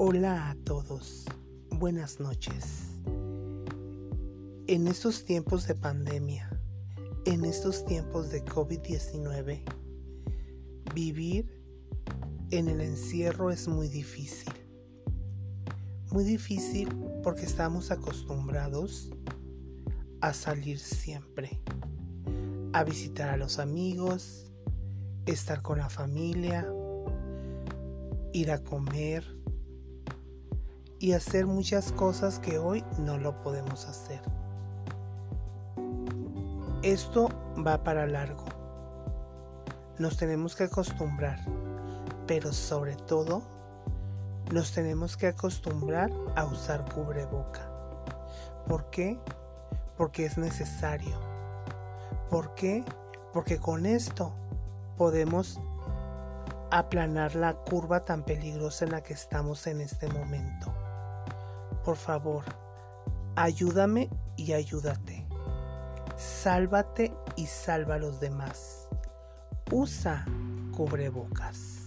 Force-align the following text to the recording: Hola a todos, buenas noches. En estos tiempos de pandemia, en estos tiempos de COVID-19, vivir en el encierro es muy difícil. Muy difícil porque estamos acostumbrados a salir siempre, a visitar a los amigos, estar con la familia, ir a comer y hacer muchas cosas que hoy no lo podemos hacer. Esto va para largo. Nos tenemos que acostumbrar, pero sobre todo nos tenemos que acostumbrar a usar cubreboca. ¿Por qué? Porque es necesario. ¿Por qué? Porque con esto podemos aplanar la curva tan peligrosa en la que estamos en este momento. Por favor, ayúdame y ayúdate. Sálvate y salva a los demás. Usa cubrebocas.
Hola 0.00 0.50
a 0.50 0.54
todos, 0.62 1.24
buenas 1.70 2.20
noches. 2.20 2.84
En 4.68 4.86
estos 4.86 5.24
tiempos 5.24 5.66
de 5.66 5.74
pandemia, 5.74 6.48
en 7.24 7.44
estos 7.44 7.84
tiempos 7.84 8.30
de 8.30 8.44
COVID-19, 8.44 9.64
vivir 10.94 11.60
en 12.52 12.68
el 12.68 12.80
encierro 12.80 13.50
es 13.50 13.66
muy 13.66 13.88
difícil. 13.88 14.52
Muy 16.12 16.22
difícil 16.22 16.88
porque 17.24 17.42
estamos 17.42 17.90
acostumbrados 17.90 19.10
a 20.20 20.32
salir 20.32 20.78
siempre, 20.78 21.60
a 22.72 22.84
visitar 22.84 23.30
a 23.30 23.36
los 23.36 23.58
amigos, 23.58 24.52
estar 25.26 25.60
con 25.60 25.78
la 25.78 25.90
familia, 25.90 26.72
ir 28.32 28.52
a 28.52 28.62
comer 28.62 29.37
y 31.00 31.12
hacer 31.12 31.46
muchas 31.46 31.92
cosas 31.92 32.38
que 32.38 32.58
hoy 32.58 32.84
no 32.98 33.18
lo 33.18 33.40
podemos 33.42 33.86
hacer. 33.86 34.20
Esto 36.82 37.28
va 37.66 37.82
para 37.82 38.06
largo. 38.06 38.44
Nos 39.98 40.16
tenemos 40.16 40.54
que 40.54 40.64
acostumbrar, 40.64 41.40
pero 42.26 42.52
sobre 42.52 42.94
todo 42.94 43.42
nos 44.52 44.72
tenemos 44.72 45.16
que 45.16 45.26
acostumbrar 45.26 46.10
a 46.36 46.44
usar 46.44 46.84
cubreboca. 46.92 47.68
¿Por 48.66 48.90
qué? 48.90 49.18
Porque 49.96 50.24
es 50.24 50.38
necesario. 50.38 51.16
¿Por 52.30 52.54
qué? 52.54 52.84
Porque 53.32 53.58
con 53.58 53.86
esto 53.86 54.32
podemos 54.96 55.60
aplanar 56.70 57.34
la 57.34 57.54
curva 57.54 58.04
tan 58.04 58.22
peligrosa 58.22 58.84
en 58.84 58.92
la 58.92 59.02
que 59.02 59.14
estamos 59.14 59.66
en 59.66 59.80
este 59.80 60.08
momento. 60.08 60.72
Por 61.88 61.96
favor, 61.96 62.44
ayúdame 63.34 64.10
y 64.36 64.52
ayúdate. 64.52 65.26
Sálvate 66.18 67.14
y 67.34 67.46
salva 67.46 67.94
a 67.94 67.98
los 67.98 68.20
demás. 68.20 68.90
Usa 69.72 70.26
cubrebocas. 70.76 71.77